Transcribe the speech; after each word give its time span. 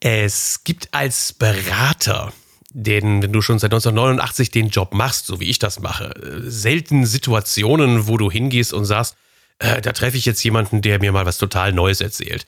Es 0.00 0.64
gibt 0.64 0.88
als 0.92 1.34
Berater, 1.34 2.32
den, 2.72 3.22
wenn 3.22 3.32
du 3.32 3.42
schon 3.42 3.58
seit 3.58 3.72
1989 3.72 4.50
den 4.50 4.68
Job 4.70 4.94
machst, 4.94 5.26
so 5.26 5.40
wie 5.40 5.50
ich 5.50 5.58
das 5.58 5.80
mache, 5.80 6.14
selten 6.44 7.04
Situationen, 7.04 8.06
wo 8.06 8.16
du 8.16 8.30
hingehst 8.30 8.72
und 8.72 8.86
sagst, 8.86 9.16
äh, 9.58 9.80
da 9.82 9.92
treffe 9.92 10.16
ich 10.16 10.24
jetzt 10.24 10.42
jemanden, 10.42 10.80
der 10.80 11.00
mir 11.00 11.12
mal 11.12 11.26
was 11.26 11.38
total 11.38 11.72
Neues 11.72 12.00
erzählt. 12.00 12.46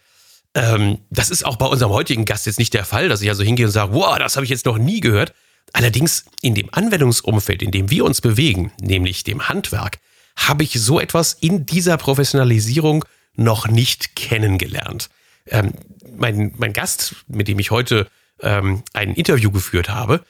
Ähm, 0.55 0.99
das 1.11 1.31
ist 1.31 1.45
auch 1.45 1.57
bei 1.57 1.67
unserem 1.67 1.93
heutigen 1.93 2.25
Gast 2.25 2.47
jetzt 2.47 2.59
nicht 2.59 2.75
der 2.75 2.85
Fall, 2.85 3.09
dass 3.09 3.23
ich 3.23 3.29
also 3.29 3.43
hingehe 3.43 3.67
und 3.67 3.73
sage, 3.73 3.93
wow, 3.95 4.19
das 4.19 4.37
habe 4.37 4.45
ich 4.45 4.51
jetzt 4.51 4.67
noch 4.67 4.79
nie 4.79 5.01
gehört. 5.01 5.35
Allerdings 5.73 6.25
in 6.41 6.55
dem 6.55 6.69
Anwendungsumfeld, 6.73 7.63
in 7.63 7.71
dem 7.71 7.91
wir 7.91 8.05
uns 8.05 8.21
bewegen, 8.21 8.73
nämlich 8.81 9.25
dem 9.25 9.49
Handwerk, 9.49 9.99
habe 10.37 10.65
ich 10.65 10.81
so 10.81 11.01
etwas 11.01 11.35
in 11.35 11.67
dieser 11.67 11.97
Professionalisierung 11.97 13.05
noch 13.37 13.69
nicht 13.69 14.17
kennengelernt. 14.17 15.09
Ähm, 15.47 15.73
mein, 16.17 16.55
mein 16.57 16.73
Gast, 16.73 17.17
mit 17.29 17.49
dem 17.49 17.59
ich 17.59 17.71
heute 17.71 18.09
ähm, 18.41 18.83
ein 18.93 19.15
Interview 19.15 19.51
geführt 19.51 19.89
habe, 19.89 20.25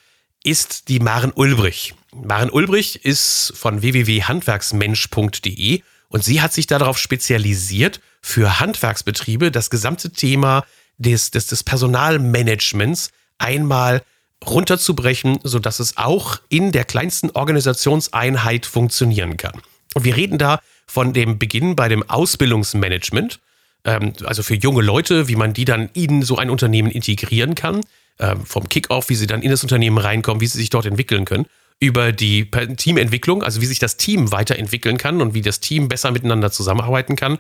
ist 0.45 0.89
die 0.89 1.01
Maren 1.01 1.33
Ulbrich. 1.33 1.95
Maren 2.15 2.51
Ulbrich 2.51 3.05
ist 3.05 3.53
von 3.57 3.83
www.handwerksmensch.de 3.83 5.83
und 6.09 6.25
sie 6.25 6.43
hat 6.43 6.53
sich 6.53 6.67
darauf 6.67 6.99
spezialisiert, 6.99 8.01
für 8.21 8.61
Handwerksbetriebe 8.61 9.51
das 9.51 9.71
gesamte 9.71 10.13
Thema 10.13 10.65
des, 10.99 11.31
des, 11.31 11.47
des 11.49 11.65
Personalmanagements 11.65 13.11
einmal 13.39 14.03
runterzubrechen, 14.47 15.39
sodass 15.43 15.81
es 15.81 15.97
auch 15.97 16.41
in 16.49 16.73
der 16.73 16.85
kleinsten 16.85 17.31
Organisationseinheit 17.31 18.67
funktionieren 18.67 19.37
kann. 19.37 19.61
Und 19.95 20.05
wir 20.05 20.17
reden 20.17 20.39
da 20.39 20.61
von 20.87 21.13
dem 21.13 21.39
Beginn 21.39 21.77
bei 21.77 21.89
dem 21.89 22.09
Ausbildungsmanagement, 22.09 23.41
ähm, 23.85 24.13
also 24.25 24.43
für 24.43 24.55
junge 24.55 24.83
Leute, 24.83 25.29
wie 25.29 25.37
man 25.37 25.53
die 25.53 25.65
dann 25.65 25.91
in 25.95 26.23
so 26.23 26.37
ein 26.37 26.51
Unternehmen 26.51 26.91
integrieren 26.91 27.55
kann, 27.55 27.81
ähm, 28.19 28.45
vom 28.45 28.69
Kickoff, 28.69 29.09
wie 29.09 29.15
sie 29.15 29.27
dann 29.27 29.43
in 29.43 29.51
das 29.51 29.63
Unternehmen 29.63 29.99
reinkommen, 29.99 30.41
wie 30.41 30.47
sie 30.47 30.59
sich 30.59 30.71
dort 30.71 30.87
entwickeln 30.87 31.25
können, 31.25 31.47
über 31.81 32.13
die 32.13 32.49
Teamentwicklung, 32.51 33.43
also 33.43 33.61
wie 33.61 33.67
sich 33.67 33.81
das 33.81 33.97
Team 33.97 34.31
weiterentwickeln 34.31 34.99
kann 34.99 35.21
und 35.21 35.35
wie 35.35 35.43
das 35.43 35.59
Team 35.61 35.89
besser 35.89 36.13
miteinander 36.13 36.53
zusammenarbeiten 36.53 37.17
kann, 37.17 37.39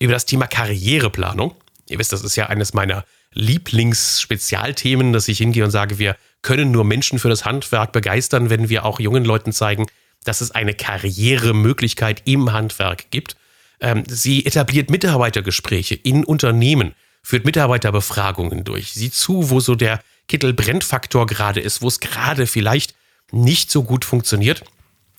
über 0.00 0.12
das 0.12 0.26
Thema 0.26 0.46
Karriereplanung. 0.46 1.54
Ihr 1.88 1.98
wisst, 1.98 2.12
das 2.12 2.24
ist 2.24 2.34
ja 2.34 2.46
eines 2.46 2.74
meiner 2.74 3.04
Lieblingsspezialthemen, 3.34 5.12
dass 5.12 5.28
ich 5.28 5.38
hingehe 5.38 5.64
und 5.64 5.70
sage, 5.70 5.98
wir 5.98 6.16
können 6.42 6.70
nur 6.70 6.84
Menschen 6.84 7.18
für 7.18 7.28
das 7.28 7.44
Handwerk 7.44 7.92
begeistern, 7.92 8.50
wenn 8.50 8.68
wir 8.68 8.84
auch 8.84 8.98
jungen 8.98 9.24
Leuten 9.24 9.52
zeigen, 9.52 9.86
dass 10.24 10.40
es 10.40 10.50
eine 10.50 10.74
Karrieremöglichkeit 10.74 12.22
im 12.24 12.52
Handwerk 12.52 13.10
gibt. 13.10 13.36
Ähm, 13.80 14.04
sie 14.08 14.46
etabliert 14.46 14.90
Mitarbeitergespräche 14.90 15.94
in 15.94 16.24
Unternehmen, 16.24 16.94
führt 17.22 17.44
Mitarbeiterbefragungen 17.44 18.64
durch, 18.64 18.92
sieht 18.92 19.14
zu, 19.14 19.50
wo 19.50 19.60
so 19.60 19.74
der 19.74 20.00
Kittelbrennfaktor 20.28 21.26
gerade 21.26 21.60
ist, 21.60 21.82
wo 21.82 21.88
es 21.88 22.00
gerade 22.00 22.46
vielleicht 22.46 22.94
nicht 23.30 23.70
so 23.70 23.82
gut 23.82 24.04
funktioniert, 24.04 24.62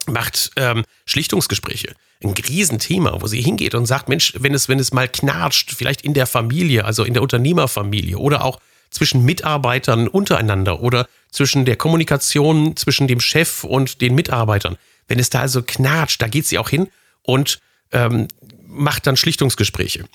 macht 0.07 0.51
ähm, 0.55 0.83
Schlichtungsgespräche. 1.05 1.95
Ein 2.23 2.31
Riesenthema, 2.31 3.21
wo 3.21 3.27
sie 3.27 3.41
hingeht 3.41 3.75
und 3.75 3.85
sagt, 3.85 4.07
Mensch, 4.07 4.33
wenn 4.39 4.53
es, 4.53 4.69
wenn 4.69 4.79
es 4.79 4.93
mal 4.93 5.07
knatscht, 5.07 5.71
vielleicht 5.71 6.01
in 6.01 6.13
der 6.13 6.27
Familie, 6.27 6.85
also 6.85 7.03
in 7.03 7.13
der 7.13 7.23
Unternehmerfamilie 7.23 8.17
oder 8.17 8.45
auch 8.45 8.59
zwischen 8.89 9.25
Mitarbeitern 9.25 10.07
untereinander 10.07 10.81
oder 10.81 11.07
zwischen 11.31 11.65
der 11.65 11.75
Kommunikation 11.75 12.77
zwischen 12.77 13.07
dem 13.07 13.19
Chef 13.19 13.63
und 13.63 14.01
den 14.01 14.15
Mitarbeitern, 14.15 14.77
wenn 15.07 15.19
es 15.19 15.29
da 15.29 15.41
also 15.41 15.61
knatscht, 15.61 16.21
da 16.21 16.27
geht 16.27 16.45
sie 16.45 16.57
auch 16.57 16.69
hin 16.69 16.87
und 17.21 17.59
ähm, 17.91 18.27
macht 18.75 19.07
dann 19.07 19.17
Schlichtungsgespräche. 19.17 20.05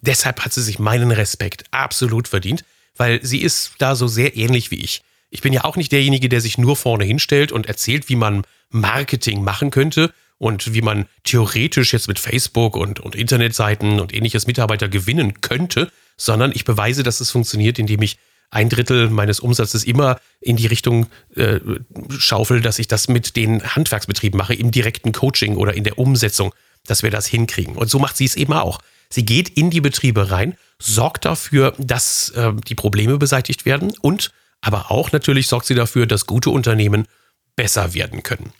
Deshalb 0.00 0.40
hat 0.40 0.52
sie 0.52 0.62
sich 0.62 0.78
meinen 0.78 1.10
Respekt 1.10 1.64
absolut 1.70 2.28
verdient, 2.28 2.64
weil 2.96 3.24
sie 3.24 3.42
ist 3.42 3.72
da 3.78 3.94
so 3.94 4.08
sehr 4.08 4.36
ähnlich 4.36 4.70
wie 4.70 4.80
ich. 4.82 5.02
Ich 5.30 5.42
bin 5.42 5.52
ja 5.52 5.64
auch 5.64 5.76
nicht 5.76 5.92
derjenige, 5.92 6.28
der 6.28 6.40
sich 6.40 6.58
nur 6.58 6.76
vorne 6.76 7.04
hinstellt 7.04 7.52
und 7.52 7.66
erzählt, 7.66 8.08
wie 8.08 8.16
man 8.16 8.42
Marketing 8.70 9.42
machen 9.42 9.70
könnte 9.70 10.12
und 10.38 10.74
wie 10.74 10.82
man 10.82 11.06
theoretisch 11.24 11.92
jetzt 11.92 12.08
mit 12.08 12.18
Facebook 12.18 12.76
und, 12.76 13.00
und 13.00 13.14
Internetseiten 13.14 14.00
und 14.00 14.14
ähnliches 14.14 14.46
Mitarbeiter 14.46 14.88
gewinnen 14.88 15.40
könnte, 15.40 15.90
sondern 16.16 16.52
ich 16.52 16.64
beweise, 16.64 17.02
dass 17.02 17.20
es 17.20 17.30
funktioniert, 17.30 17.78
indem 17.78 18.02
ich 18.02 18.18
ein 18.50 18.68
Drittel 18.68 19.10
meines 19.10 19.40
Umsatzes 19.40 19.84
immer 19.84 20.20
in 20.40 20.56
die 20.56 20.66
Richtung 20.66 21.08
äh, 21.34 21.58
schaufel, 22.18 22.60
dass 22.60 22.78
ich 22.78 22.86
das 22.86 23.08
mit 23.08 23.36
den 23.36 23.62
Handwerksbetrieben 23.74 24.38
mache, 24.38 24.54
im 24.54 24.70
direkten 24.70 25.12
Coaching 25.12 25.56
oder 25.56 25.74
in 25.74 25.82
der 25.82 25.98
Umsetzung, 25.98 26.54
dass 26.86 27.02
wir 27.02 27.10
das 27.10 27.26
hinkriegen. 27.26 27.76
Und 27.76 27.90
so 27.90 27.98
macht 27.98 28.16
sie 28.16 28.24
es 28.24 28.36
eben 28.36 28.52
auch. 28.52 28.80
Sie 29.08 29.24
geht 29.24 29.48
in 29.50 29.70
die 29.70 29.80
Betriebe 29.80 30.30
rein, 30.30 30.56
sorgt 30.78 31.24
dafür, 31.24 31.74
dass 31.78 32.30
äh, 32.30 32.52
die 32.66 32.74
Probleme 32.74 33.18
beseitigt 33.18 33.64
werden 33.64 33.92
und 34.00 34.32
aber 34.60 34.90
auch 34.90 35.12
natürlich 35.12 35.48
sorgt 35.48 35.66
sie 35.66 35.74
dafür, 35.74 36.06
dass 36.06 36.26
gute 36.26 36.48
Unternehmen 36.48 37.06
besser 37.54 37.92
werden 37.92 38.22
können. 38.22 38.52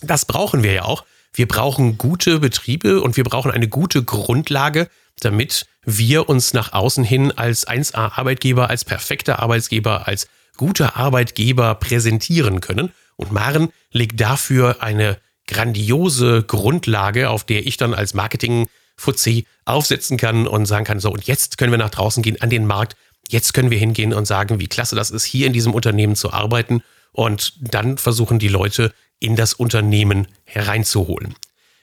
Das 0.00 0.24
brauchen 0.24 0.62
wir 0.62 0.72
ja 0.72 0.84
auch. 0.84 1.04
Wir 1.34 1.46
brauchen 1.46 1.98
gute 1.98 2.40
Betriebe 2.40 3.00
und 3.00 3.16
wir 3.16 3.24
brauchen 3.24 3.50
eine 3.50 3.68
gute 3.68 4.02
Grundlage, 4.02 4.88
damit 5.20 5.66
wir 5.84 6.28
uns 6.28 6.52
nach 6.52 6.72
außen 6.72 7.04
hin 7.04 7.32
als 7.32 7.66
1A-Arbeitgeber, 7.66 8.68
als 8.70 8.84
perfekter 8.84 9.40
Arbeitgeber, 9.40 10.08
als 10.08 10.26
guter 10.56 10.96
Arbeitgeber 10.96 11.74
präsentieren 11.76 12.60
können. 12.60 12.92
Und 13.16 13.32
Maren 13.32 13.72
legt 13.90 14.20
dafür 14.20 14.82
eine 14.82 15.18
grandiose 15.46 16.42
Grundlage, 16.42 17.30
auf 17.30 17.44
der 17.44 17.66
ich 17.66 17.76
dann 17.76 17.94
als 17.94 18.14
Marketing-Fuzzi 18.14 19.46
aufsetzen 19.64 20.16
kann 20.16 20.46
und 20.46 20.66
sagen 20.66 20.84
kann, 20.84 21.00
so, 21.00 21.10
und 21.10 21.24
jetzt 21.24 21.58
können 21.58 21.72
wir 21.72 21.78
nach 21.78 21.90
draußen 21.90 22.22
gehen 22.22 22.40
an 22.40 22.50
den 22.50 22.66
Markt. 22.66 22.96
Jetzt 23.28 23.54
können 23.54 23.70
wir 23.70 23.78
hingehen 23.78 24.12
und 24.12 24.26
sagen, 24.26 24.60
wie 24.60 24.68
klasse 24.68 24.96
das 24.96 25.10
ist, 25.10 25.24
hier 25.24 25.46
in 25.46 25.52
diesem 25.52 25.74
Unternehmen 25.74 26.16
zu 26.16 26.32
arbeiten. 26.32 26.82
Und 27.12 27.54
dann 27.60 27.98
versuchen 27.98 28.38
die 28.38 28.48
Leute 28.48 28.92
in 29.20 29.36
das 29.36 29.54
Unternehmen 29.54 30.26
hereinzuholen. 30.44 31.34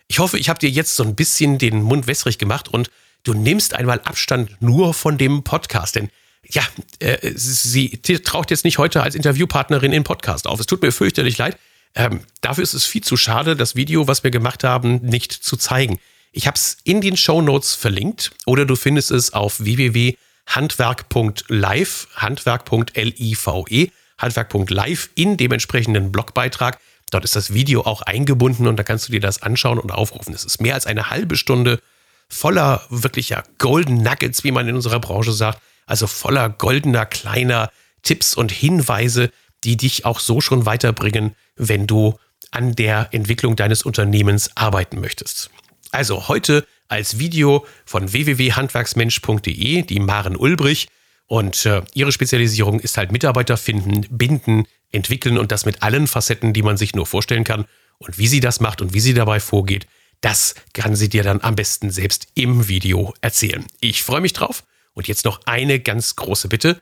Ich 0.07 0.19
hoffe, 0.19 0.37
ich 0.37 0.49
habe 0.49 0.59
dir 0.59 0.69
jetzt 0.69 0.95
so 0.95 1.03
ein 1.03 1.15
bisschen 1.15 1.57
den 1.57 1.81
Mund 1.81 2.07
wässrig 2.07 2.37
gemacht 2.37 2.67
und 2.67 2.89
du 3.23 3.33
nimmst 3.33 3.75
einmal 3.75 4.01
Abstand 4.01 4.61
nur 4.61 4.93
von 4.93 5.17
dem 5.17 5.43
Podcast, 5.43 5.95
denn 5.95 6.09
ja, 6.49 6.63
äh, 6.99 7.31
sie 7.35 7.89
taucht 7.99 8.49
jetzt 8.49 8.65
nicht 8.65 8.79
heute 8.79 9.03
als 9.03 9.13
Interviewpartnerin 9.13 9.93
im 9.93 10.03
Podcast 10.03 10.47
auf. 10.47 10.59
Es 10.59 10.65
tut 10.65 10.81
mir 10.81 10.91
fürchterlich 10.91 11.37
leid. 11.37 11.57
Ähm, 11.95 12.21
dafür 12.41 12.63
ist 12.63 12.73
es 12.73 12.85
viel 12.85 13.03
zu 13.03 13.15
schade, 13.17 13.55
das 13.55 13.75
Video, 13.75 14.07
was 14.07 14.23
wir 14.23 14.31
gemacht 14.31 14.63
haben, 14.63 15.01
nicht 15.01 15.31
zu 15.31 15.57
zeigen. 15.57 15.99
Ich 16.31 16.47
habe 16.47 16.55
es 16.55 16.77
in 16.83 17.01
den 17.01 17.17
Show 17.17 17.41
Notes 17.41 17.75
verlinkt 17.75 18.31
oder 18.45 18.65
du 18.65 18.75
findest 18.75 19.11
es 19.11 19.33
auf 19.33 19.59
www.handwerk.live, 19.59 22.07
handwerk.live, 22.15 23.91
handwerk.live 24.17 25.09
in 25.15 25.37
dem 25.37 25.51
entsprechenden 25.51 26.11
Blogbeitrag. 26.11 26.79
Dort 27.09 27.23
ist 27.23 27.35
das 27.35 27.51
Video 27.53 27.81
auch 27.81 28.03
eingebunden 28.03 28.67
und 28.67 28.77
da 28.77 28.83
kannst 28.83 29.07
du 29.07 29.11
dir 29.11 29.21
das 29.21 29.41
anschauen 29.41 29.79
und 29.79 29.91
aufrufen. 29.91 30.35
Es 30.35 30.45
ist 30.45 30.61
mehr 30.61 30.75
als 30.75 30.85
eine 30.85 31.09
halbe 31.09 31.35
Stunde 31.35 31.81
voller 32.27 32.85
wirklicher 32.89 33.43
Golden 33.57 34.03
Nuggets, 34.03 34.43
wie 34.43 34.51
man 34.51 34.67
in 34.67 34.75
unserer 34.75 34.99
Branche 34.99 35.31
sagt. 35.31 35.59
Also 35.87 36.05
voller 36.05 36.49
goldener 36.49 37.07
kleiner 37.07 37.71
Tipps 38.03 38.35
und 38.35 38.51
Hinweise, 38.51 39.31
die 39.63 39.75
dich 39.75 40.05
auch 40.05 40.19
so 40.19 40.39
schon 40.39 40.67
weiterbringen, 40.67 41.35
wenn 41.59 41.85
du 41.85 42.17
an 42.51 42.75
der 42.75 43.09
Entwicklung 43.11 43.55
deines 43.55 43.83
Unternehmens 43.83 44.49
arbeiten 44.55 44.99
möchtest. 44.99 45.51
Also 45.91 46.27
heute 46.27 46.65
als 46.87 47.19
Video 47.19 47.65
von 47.85 48.11
www.handwerksmensch.de 48.11 49.83
die 49.83 49.99
Maren 49.99 50.35
Ulbrich 50.35 50.87
und 51.27 51.65
äh, 51.67 51.83
ihre 51.93 52.11
Spezialisierung 52.11 52.79
ist 52.79 52.97
halt 52.97 53.11
Mitarbeiter 53.11 53.55
finden, 53.55 54.07
binden, 54.09 54.65
entwickeln 54.91 55.37
und 55.37 55.51
das 55.51 55.65
mit 55.65 55.83
allen 55.83 56.07
Facetten, 56.07 56.53
die 56.53 56.63
man 56.63 56.77
sich 56.77 56.95
nur 56.95 57.05
vorstellen 57.05 57.43
kann. 57.43 57.65
Und 57.99 58.17
wie 58.17 58.27
sie 58.27 58.39
das 58.39 58.59
macht 58.59 58.81
und 58.81 58.93
wie 58.93 58.99
sie 58.99 59.13
dabei 59.13 59.39
vorgeht, 59.39 59.85
das 60.21 60.55
kann 60.73 60.95
sie 60.95 61.07
dir 61.07 61.21
dann 61.21 61.41
am 61.41 61.55
besten 61.55 61.91
selbst 61.91 62.27
im 62.33 62.67
Video 62.67 63.13
erzählen. 63.21 63.65
Ich 63.79 64.01
freue 64.03 64.21
mich 64.21 64.33
drauf. 64.33 64.63
Und 64.93 65.07
jetzt 65.07 65.23
noch 65.23 65.41
eine 65.45 65.79
ganz 65.79 66.15
große 66.15 66.47
Bitte. 66.49 66.81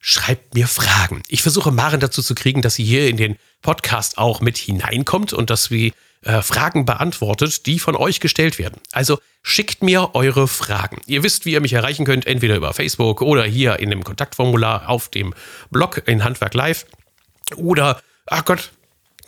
Schreibt 0.00 0.54
mir 0.54 0.68
Fragen. 0.68 1.22
Ich 1.28 1.42
versuche 1.42 1.72
Maren 1.72 2.00
dazu 2.00 2.22
zu 2.22 2.34
kriegen, 2.34 2.62
dass 2.62 2.76
sie 2.76 2.84
hier 2.84 3.08
in 3.08 3.16
den 3.16 3.36
Podcast 3.62 4.18
auch 4.18 4.40
mit 4.40 4.56
hineinkommt 4.56 5.32
und 5.32 5.50
dass 5.50 5.70
wir 5.70 5.92
äh, 6.22 6.42
Fragen 6.42 6.84
beantwortet, 6.84 7.66
die 7.66 7.78
von 7.78 7.96
euch 7.96 8.20
gestellt 8.20 8.58
werden. 8.58 8.80
Also 8.92 9.18
schickt 9.42 9.82
mir 9.82 10.14
eure 10.14 10.48
Fragen. 10.48 11.00
Ihr 11.06 11.22
wisst, 11.22 11.46
wie 11.46 11.52
ihr 11.52 11.60
mich 11.60 11.72
erreichen 11.72 12.04
könnt, 12.04 12.26
entweder 12.26 12.56
über 12.56 12.72
Facebook 12.72 13.22
oder 13.22 13.44
hier 13.44 13.78
in 13.78 13.90
dem 13.90 14.04
Kontaktformular 14.04 14.88
auf 14.88 15.08
dem 15.08 15.34
Blog 15.70 16.02
in 16.06 16.24
Handwerk 16.24 16.54
Live 16.54 16.86
oder, 17.56 18.00
ach 18.26 18.44
Gott, 18.44 18.70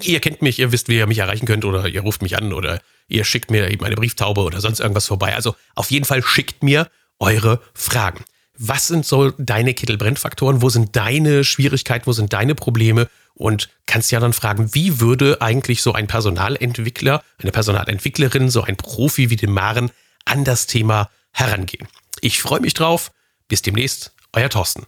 ihr 0.00 0.20
kennt 0.20 0.42
mich, 0.42 0.58
ihr 0.58 0.72
wisst, 0.72 0.88
wie 0.88 0.96
ihr 0.96 1.06
mich 1.06 1.18
erreichen 1.18 1.46
könnt 1.46 1.64
oder 1.64 1.86
ihr 1.86 2.02
ruft 2.02 2.22
mich 2.22 2.36
an 2.36 2.52
oder 2.52 2.80
ihr 3.08 3.24
schickt 3.24 3.50
mir 3.50 3.70
eben 3.70 3.84
eine 3.84 3.96
Brieftaube 3.96 4.42
oder 4.42 4.60
sonst 4.60 4.80
irgendwas 4.80 5.06
vorbei. 5.06 5.34
Also 5.34 5.54
auf 5.74 5.90
jeden 5.90 6.04
Fall 6.04 6.22
schickt 6.22 6.62
mir 6.62 6.88
eure 7.18 7.60
Fragen. 7.74 8.24
Was 8.62 8.88
sind 8.88 9.06
so 9.06 9.30
deine 9.30 9.72
Kittelbrennfaktoren? 9.72 10.60
Wo 10.60 10.68
sind 10.68 10.94
deine 10.94 11.44
Schwierigkeiten? 11.44 12.06
Wo 12.06 12.12
sind 12.12 12.34
deine 12.34 12.54
Probleme? 12.54 13.08
Und 13.32 13.70
kannst 13.86 14.12
ja 14.12 14.20
dann 14.20 14.34
fragen, 14.34 14.74
wie 14.74 15.00
würde 15.00 15.40
eigentlich 15.40 15.80
so 15.80 15.94
ein 15.94 16.06
Personalentwickler, 16.06 17.22
eine 17.38 17.52
Personalentwicklerin, 17.52 18.50
so 18.50 18.62
ein 18.62 18.76
Profi 18.76 19.30
wie 19.30 19.36
den 19.36 19.50
Maren 19.50 19.90
an 20.26 20.44
das 20.44 20.66
Thema 20.66 21.08
herangehen? 21.32 21.88
Ich 22.20 22.42
freue 22.42 22.60
mich 22.60 22.74
drauf. 22.74 23.12
Bis 23.48 23.62
demnächst, 23.62 24.12
euer 24.34 24.50
Thorsten. 24.50 24.86